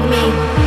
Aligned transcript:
with 0.00 0.10
me. 0.10 0.57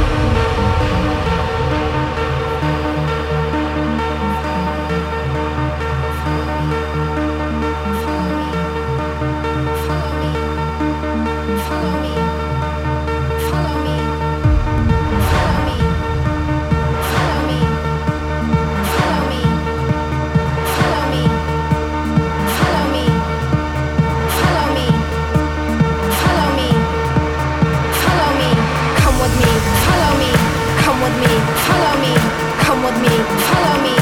me, 33.02 33.16
follow 33.48 33.76
me, 33.82 33.96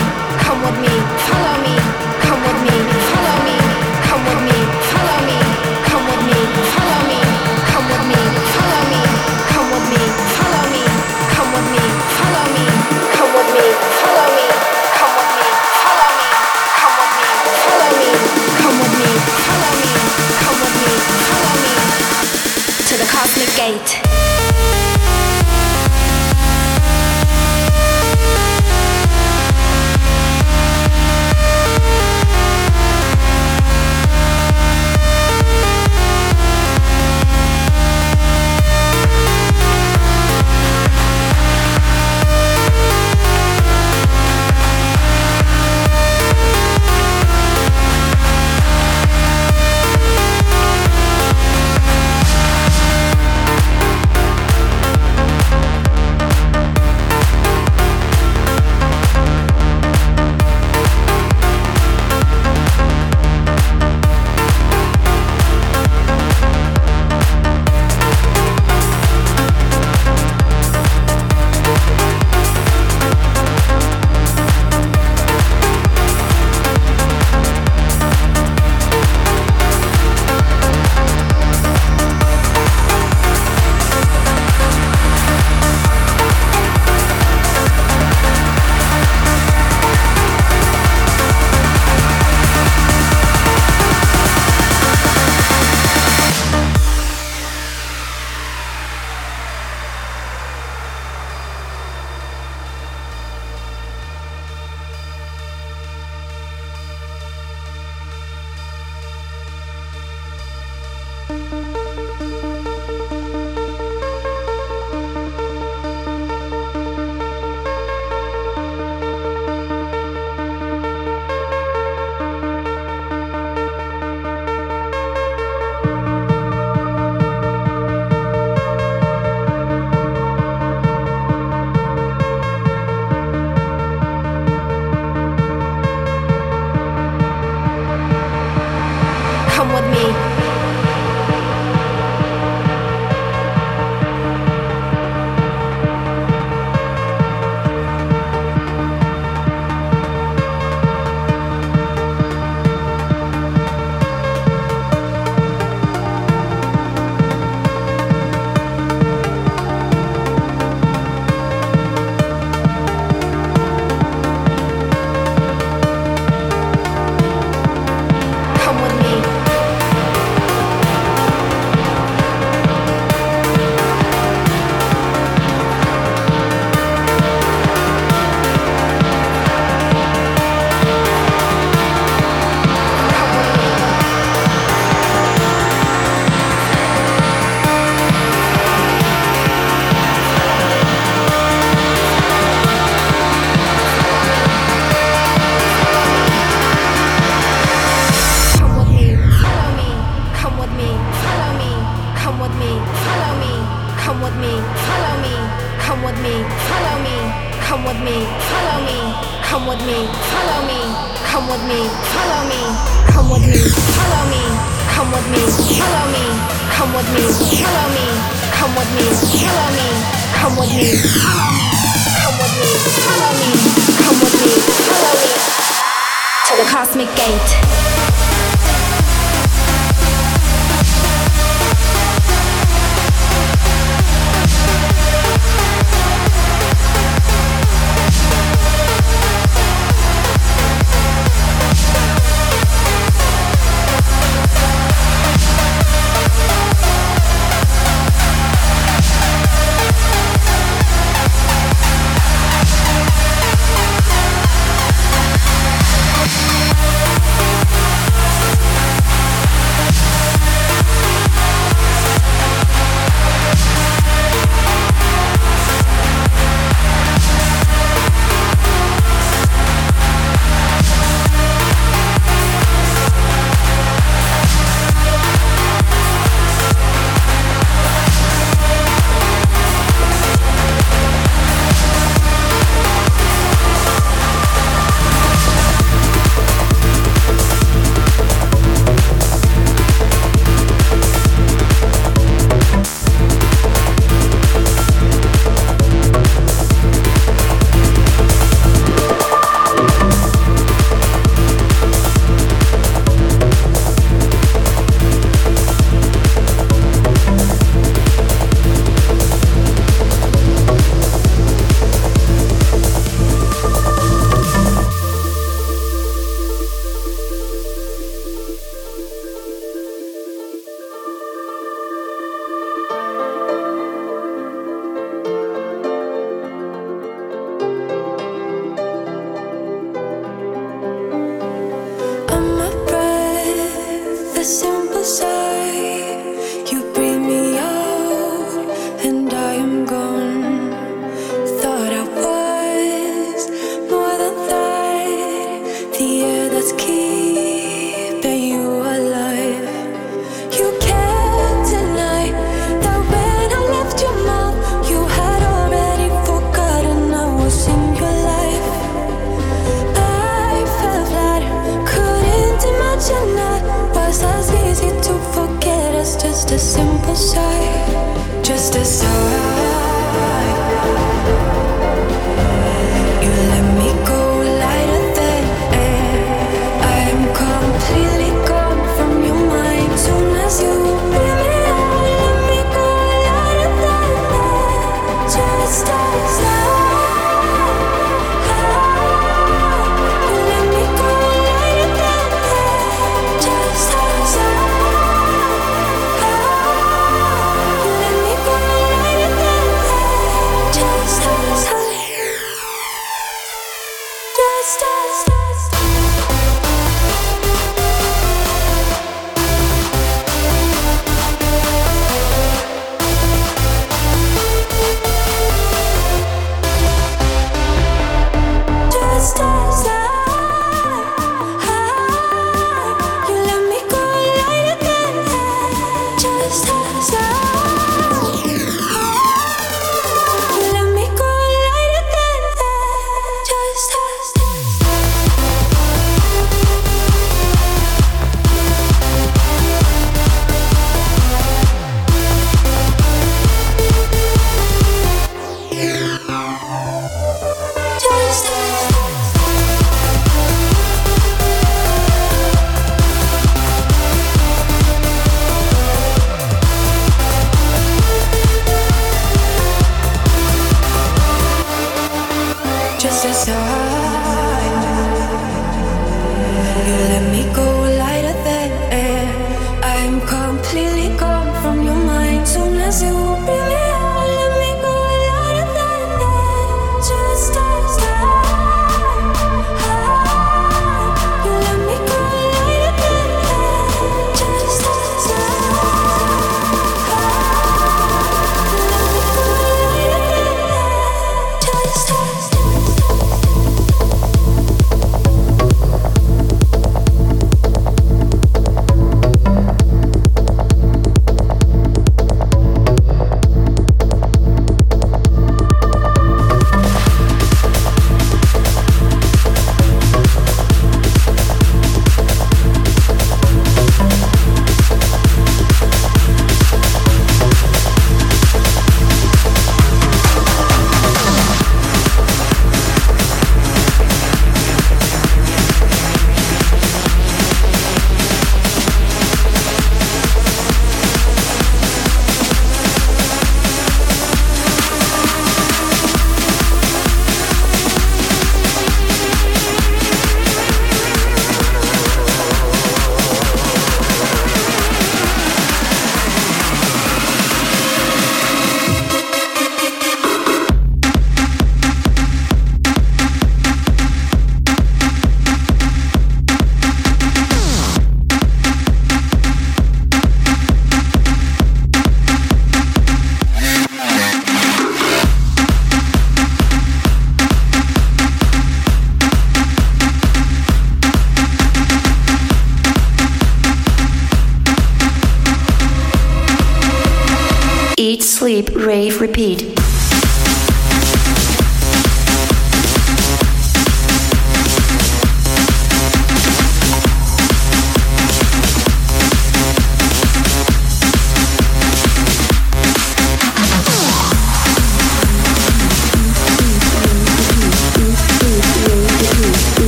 come 0.43 0.59
with 0.63 0.77
me, 0.83 0.93
follow 1.27 1.55
me, 1.63 1.75
come 2.23 2.41
with 2.43 2.59
me, 2.65 2.75
follow 3.09 3.37
me, 3.47 3.55
come 4.07 4.23
with 4.27 4.41
me, 4.47 4.57
follow 4.91 5.19
me, 5.27 5.37
come 5.87 6.05
with 6.09 6.23
me, 6.27 6.39
follow 6.73 7.01
me, 7.07 7.19
come 7.69 7.85
with 7.89 8.03
me, 8.09 8.19
follow 8.53 8.83
me, 8.91 9.01
come 9.51 9.67
with 9.71 9.85
me, 9.91 10.01
follow 10.35 10.63
me, 10.73 10.83
come 11.33 11.49
with 11.53 11.67
me, 11.73 11.83
follow 12.17 12.45
me, 12.55 12.65
come 13.15 13.31
with 13.35 13.49
me, 13.55 13.67
follow 13.95 14.27
me, 14.35 14.45
come 14.97 15.13
with 15.15 15.31
me, 15.37 15.47
follow 15.79 16.09
me, 16.19 16.27
come 16.79 16.95
with 16.99 17.13
me, 17.15 17.27
follow 17.63 17.91
me, 17.99 18.11
come 18.59 18.75
with 18.79 18.93
me, 18.99 19.09
follow 19.47 19.71
me, 19.79 19.91
come 20.43 20.57
with 20.59 20.75
me, 20.83 20.91
follow 21.29 21.55
me 21.63 21.73
to 22.89 22.93
the 22.97 23.07
cosmic 23.07 23.49
gate. 23.55 24.08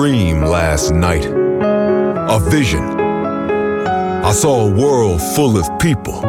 Dream 0.00 0.40
last 0.40 0.92
night, 0.92 1.26
a 1.26 2.38
vision. 2.48 2.82
I 2.82 4.32
saw 4.32 4.66
a 4.66 4.70
world 4.70 5.20
full 5.20 5.58
of 5.58 5.78
people. 5.78 6.24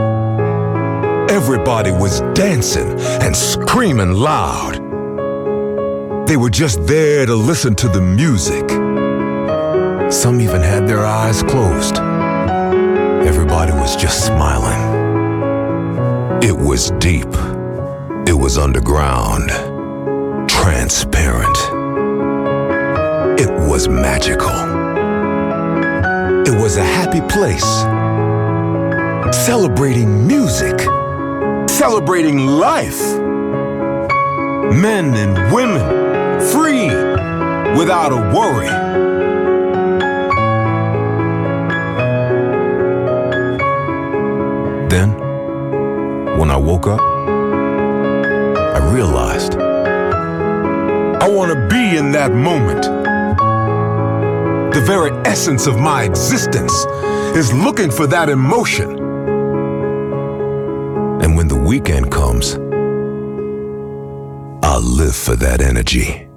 Everybody 1.30 1.92
was 1.92 2.20
dancing 2.34 3.00
and 3.24 3.34
screaming 3.34 4.12
loud. 4.12 4.76
They 6.28 6.36
were 6.36 6.50
just 6.50 6.86
there 6.86 7.26
to 7.26 7.34
listen 7.34 7.74
to 7.76 7.88
the 7.88 8.02
music. 8.02 8.70
Some 10.12 10.42
even 10.42 10.60
had 10.60 10.86
their 10.86 11.06
eyes 11.06 11.42
closed. 11.42 11.96
Everybody 13.26 13.72
was 13.72 13.96
just 13.96 14.26
smiling. 14.26 14.82
It 16.44 16.58
was 16.58 16.92
deep. 17.00 17.34
It 18.28 18.38
was 18.38 18.58
underground. 18.58 19.50
Transparent. 20.50 21.71
It 23.42 23.50
was 23.68 23.88
magical. 23.88 24.52
It 26.46 26.56
was 26.62 26.78
a 26.78 26.84
happy 26.84 27.22
place. 27.22 27.66
Celebrating 29.36 30.28
music. 30.28 30.80
Celebrating 31.68 32.46
life. 32.46 33.02
Men 34.76 35.16
and 35.16 35.52
women 35.52 35.82
free 36.52 36.90
without 37.76 38.12
a 38.12 38.22
worry. 38.38 38.70
Then, 44.88 45.18
when 46.38 46.52
I 46.52 46.58
woke 46.58 46.86
up, 46.86 47.02
I 47.02 48.94
realized 48.94 49.56
I 49.56 51.28
want 51.28 51.52
to 51.52 51.68
be 51.68 51.98
in 51.98 52.12
that 52.12 52.32
moment. 52.34 53.01
The 54.74 54.82
very 54.86 55.12
essence 55.26 55.68
of 55.68 55.78
my 55.78 56.04
existence 56.04 56.74
is 57.36 57.54
looking 57.54 57.92
for 57.92 58.08
that 58.08 58.30
emotion. 58.30 58.90
And 61.22 61.36
when 61.36 61.50
the 61.50 61.58
weekend 61.58 62.10
comes, 62.10 62.56
I'll 64.64 64.82
live 64.82 65.16
for 65.16 65.36
that 65.36 65.62
energy. 65.62 66.31